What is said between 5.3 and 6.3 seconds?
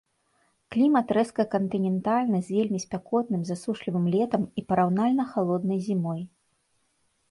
халоднай зімой.